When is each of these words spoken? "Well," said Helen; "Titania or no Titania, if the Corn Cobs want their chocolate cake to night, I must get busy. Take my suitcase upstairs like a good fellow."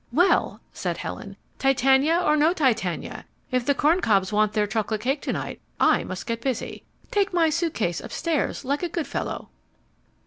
"Well," 0.11 0.61
said 0.73 0.97
Helen; 0.97 1.37
"Titania 1.59 2.19
or 2.25 2.35
no 2.35 2.53
Titania, 2.53 3.23
if 3.51 3.63
the 3.67 3.75
Corn 3.75 4.01
Cobs 4.01 4.33
want 4.33 4.53
their 4.53 4.65
chocolate 4.65 5.01
cake 5.01 5.21
to 5.21 5.31
night, 5.31 5.61
I 5.79 6.03
must 6.05 6.25
get 6.25 6.41
busy. 6.41 6.83
Take 7.11 7.33
my 7.35 7.51
suitcase 7.51 8.01
upstairs 8.01 8.65
like 8.65 8.81
a 8.81 8.89
good 8.89 9.05
fellow." 9.05 9.49